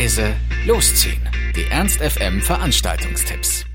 leise, 0.00 0.34
losziehen. 0.66 1.20
Die 1.54 1.70
Ernst 1.70 1.98
FM 1.98 2.40
Veranstaltungstipps. 2.40 3.66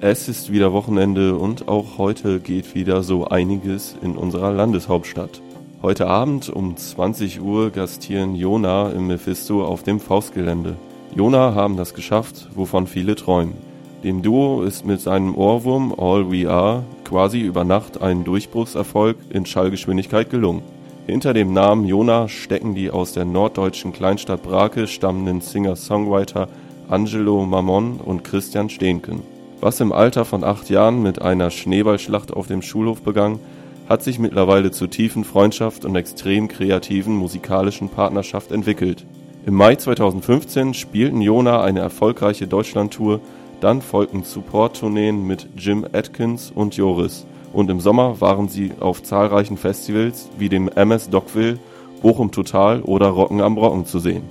Es 0.00 0.30
ist 0.30 0.50
wieder 0.50 0.72
Wochenende 0.72 1.36
und 1.36 1.68
auch 1.68 1.98
heute 1.98 2.40
geht 2.40 2.74
wieder 2.74 3.02
so 3.02 3.26
einiges 3.26 3.96
in 4.00 4.16
unserer 4.16 4.50
Landeshauptstadt. 4.52 5.42
Heute 5.82 6.06
Abend 6.06 6.48
um 6.48 6.74
20 6.74 7.42
Uhr 7.42 7.70
gastieren 7.70 8.34
Jona 8.34 8.92
im 8.92 9.08
Mephisto 9.08 9.62
auf 9.66 9.82
dem 9.82 10.00
Faustgelände. 10.00 10.76
Jona 11.14 11.54
haben 11.54 11.76
das 11.76 11.92
geschafft, 11.92 12.48
wovon 12.54 12.86
viele 12.86 13.14
träumen. 13.14 13.56
Dem 14.04 14.22
Duo 14.22 14.62
ist 14.62 14.86
mit 14.86 15.02
seinem 15.02 15.34
Ohrwurm 15.34 15.94
All 15.98 16.32
We 16.32 16.50
Are 16.50 16.82
quasi 17.04 17.40
über 17.40 17.64
Nacht 17.64 18.00
ein 18.00 18.24
Durchbruchserfolg 18.24 19.18
in 19.28 19.44
Schallgeschwindigkeit 19.44 20.30
gelungen. 20.30 20.62
Hinter 21.06 21.34
dem 21.34 21.52
Namen 21.52 21.84
Jona 21.84 22.28
stecken 22.28 22.74
die 22.74 22.90
aus 22.90 23.12
der 23.12 23.26
norddeutschen 23.26 23.92
Kleinstadt 23.92 24.42
Brake 24.42 24.86
stammenden 24.86 25.42
Singer-Songwriter 25.42 26.48
Angelo 26.88 27.44
Mamon 27.44 28.00
und 28.00 28.24
Christian 28.24 28.70
Stehnken. 28.70 29.22
Was 29.60 29.80
im 29.80 29.92
Alter 29.92 30.24
von 30.24 30.44
acht 30.44 30.70
Jahren 30.70 31.02
mit 31.02 31.20
einer 31.20 31.50
Schneeballschlacht 31.50 32.32
auf 32.32 32.46
dem 32.46 32.62
Schulhof 32.62 33.02
begann, 33.02 33.38
hat 33.86 34.02
sich 34.02 34.18
mittlerweile 34.18 34.70
zur 34.70 34.88
tiefen 34.88 35.24
Freundschaft 35.24 35.84
und 35.84 35.94
extrem 35.94 36.48
kreativen 36.48 37.14
musikalischen 37.14 37.90
Partnerschaft 37.90 38.50
entwickelt. 38.50 39.04
Im 39.44 39.54
Mai 39.54 39.76
2015 39.76 40.72
spielten 40.72 41.20
Jona 41.20 41.62
eine 41.62 41.80
erfolgreiche 41.80 42.46
Deutschlandtour, 42.46 43.20
dann 43.60 43.82
folgten 43.82 44.22
Support-Tourneen 44.22 45.26
mit 45.26 45.48
Jim 45.58 45.86
Atkins 45.92 46.50
und 46.50 46.78
Joris 46.78 47.26
und 47.54 47.70
im 47.70 47.80
Sommer 47.80 48.20
waren 48.20 48.48
sie 48.48 48.72
auf 48.80 49.02
zahlreichen 49.02 49.56
Festivals 49.56 50.28
wie 50.38 50.48
dem 50.48 50.68
MS 50.68 51.08
Dockville, 51.08 51.58
Bochum 52.02 52.32
Total 52.32 52.82
oder 52.82 53.08
Rocken 53.08 53.40
am 53.40 53.54
Brocken 53.54 53.86
zu 53.86 53.98
sehen. 53.98 54.24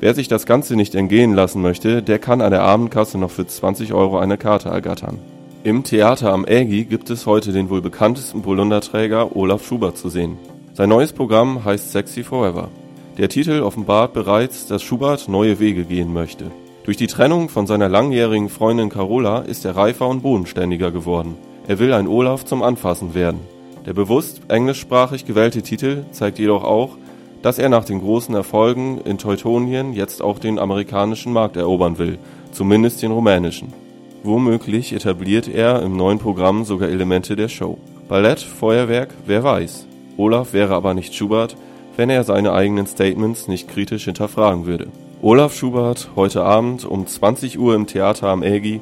Wer 0.00 0.14
sich 0.14 0.26
das 0.26 0.46
Ganze 0.46 0.74
nicht 0.74 0.96
entgehen 0.96 1.34
lassen 1.34 1.62
möchte, 1.62 2.02
der 2.02 2.18
kann 2.18 2.40
an 2.40 2.50
der 2.50 2.62
Abendkasse 2.62 3.18
noch 3.18 3.30
für 3.30 3.46
20 3.46 3.92
Euro 3.92 4.18
eine 4.18 4.36
Karte 4.36 4.68
ergattern. 4.70 5.18
Im 5.62 5.84
Theater 5.84 6.32
am 6.32 6.44
Ägi 6.44 6.86
gibt 6.86 7.08
es 7.10 7.24
heute 7.24 7.52
den 7.52 7.70
wohl 7.70 7.82
bekanntesten 7.82 8.42
Polunderträger 8.42 9.36
Olaf 9.36 9.64
Schubert 9.64 9.96
zu 9.96 10.08
sehen. 10.08 10.38
Sein 10.74 10.88
neues 10.88 11.12
Programm 11.12 11.64
heißt 11.64 11.92
Sexy 11.92 12.24
Forever. 12.24 12.68
Der 13.16 13.28
Titel 13.28 13.62
offenbart 13.62 14.12
bereits, 14.12 14.66
dass 14.66 14.82
Schubert 14.82 15.28
neue 15.28 15.60
Wege 15.60 15.84
gehen 15.84 16.12
möchte. 16.12 16.50
Durch 16.84 16.96
die 16.96 17.06
Trennung 17.06 17.48
von 17.48 17.68
seiner 17.68 17.88
langjährigen 17.88 18.48
Freundin 18.48 18.88
Carola 18.88 19.42
ist 19.42 19.64
er 19.64 19.76
reifer 19.76 20.08
und 20.08 20.22
bodenständiger 20.22 20.90
geworden. 20.90 21.36
Er 21.68 21.78
will 21.78 21.92
ein 21.92 22.08
Olaf 22.08 22.44
zum 22.44 22.62
Anfassen 22.62 23.14
werden. 23.14 23.40
Der 23.86 23.92
bewusst 23.92 24.42
englischsprachig 24.48 25.24
gewählte 25.26 25.62
Titel 25.62 26.04
zeigt 26.10 26.38
jedoch 26.38 26.64
auch, 26.64 26.96
dass 27.42 27.58
er 27.58 27.68
nach 27.68 27.84
den 27.84 28.00
großen 28.00 28.34
Erfolgen 28.34 29.00
in 29.04 29.18
Teutonien 29.18 29.92
jetzt 29.92 30.22
auch 30.22 30.38
den 30.38 30.58
amerikanischen 30.58 31.32
Markt 31.32 31.56
erobern 31.56 31.98
will, 31.98 32.18
zumindest 32.52 33.02
den 33.02 33.12
rumänischen. 33.12 33.72
Womöglich 34.24 34.92
etabliert 34.92 35.48
er 35.48 35.82
im 35.82 35.96
neuen 35.96 36.18
Programm 36.18 36.64
sogar 36.64 36.88
Elemente 36.88 37.36
der 37.36 37.48
Show. 37.48 37.78
Ballett, 38.08 38.40
Feuerwerk, 38.40 39.14
wer 39.26 39.42
weiß. 39.42 39.86
Olaf 40.16 40.52
wäre 40.52 40.74
aber 40.74 40.94
nicht 40.94 41.14
Schubert, 41.14 41.56
wenn 41.96 42.10
er 42.10 42.24
seine 42.24 42.52
eigenen 42.52 42.86
Statements 42.86 43.48
nicht 43.48 43.68
kritisch 43.68 44.04
hinterfragen 44.04 44.66
würde. 44.66 44.88
Olaf 45.22 45.54
Schubert 45.54 46.10
heute 46.16 46.44
Abend 46.44 46.84
um 46.84 47.06
20 47.06 47.58
Uhr 47.58 47.74
im 47.74 47.86
Theater 47.86 48.28
am 48.28 48.42
Ägi 48.42 48.80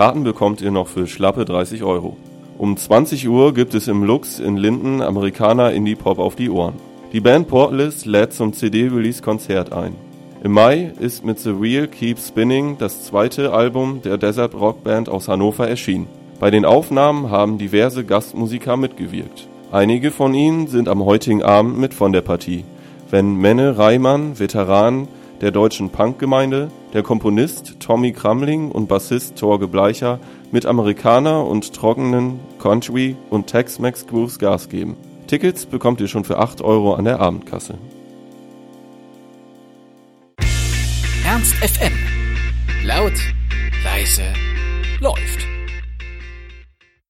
Karten 0.00 0.24
bekommt 0.24 0.62
ihr 0.62 0.70
noch 0.70 0.88
für 0.88 1.06
schlappe 1.06 1.44
30 1.44 1.82
Euro. 1.82 2.16
Um 2.56 2.74
20 2.74 3.28
Uhr 3.28 3.52
gibt 3.52 3.74
es 3.74 3.86
im 3.86 4.02
Lux 4.02 4.38
in 4.38 4.56
Linden 4.56 5.02
Amerikaner 5.02 5.72
Indie-Pop 5.72 6.18
auf 6.18 6.36
die 6.36 6.48
Ohren. 6.48 6.76
Die 7.12 7.20
Band 7.20 7.48
Portless 7.48 8.06
lädt 8.06 8.32
zum 8.32 8.54
CD-Release-Konzert 8.54 9.74
ein. 9.74 9.94
Im 10.42 10.52
Mai 10.52 10.90
ist 10.98 11.22
mit 11.22 11.38
The 11.38 11.50
Real 11.50 11.86
Keep 11.86 12.18
Spinning 12.18 12.78
das 12.78 13.04
zweite 13.04 13.52
Album 13.52 14.00
der 14.00 14.16
Desert 14.16 14.54
Rock 14.54 14.82
Band 14.84 15.10
aus 15.10 15.28
Hannover 15.28 15.68
erschienen. 15.68 16.06
Bei 16.38 16.50
den 16.50 16.64
Aufnahmen 16.64 17.30
haben 17.30 17.58
diverse 17.58 18.02
Gastmusiker 18.02 18.78
mitgewirkt. 18.78 19.48
Einige 19.70 20.12
von 20.12 20.32
ihnen 20.32 20.66
sind 20.66 20.88
am 20.88 21.04
heutigen 21.04 21.42
Abend 21.42 21.78
mit 21.78 21.92
von 21.92 22.14
der 22.14 22.22
Partie, 22.22 22.64
wenn 23.10 23.34
Menne 23.34 23.76
Reimann, 23.76 24.38
Veteran 24.38 25.08
der 25.40 25.50
deutschen 25.50 25.90
Punkgemeinde, 25.90 26.70
der 26.92 27.02
Komponist 27.02 27.80
Tommy 27.80 28.12
Kramling 28.12 28.70
und 28.70 28.88
Bassist 28.88 29.36
Torge 29.36 29.68
Bleicher 29.68 30.20
mit 30.52 30.66
Amerikaner 30.66 31.46
und 31.46 31.72
trockenen 31.74 32.40
Country 32.58 33.16
und 33.30 33.46
Tex-Mex 33.46 34.06
Grooves 34.06 34.38
Gas 34.38 34.68
geben. 34.68 34.96
Tickets 35.26 35.66
bekommt 35.66 36.00
ihr 36.00 36.08
schon 36.08 36.24
für 36.24 36.38
8 36.38 36.60
Euro 36.60 36.94
an 36.94 37.04
der 37.04 37.20
Abendkasse. 37.20 37.78
Ernst 41.24 41.54
FM. 41.54 41.92
Laut, 42.84 43.12
leise, 43.84 44.24
läuft. 45.00 45.59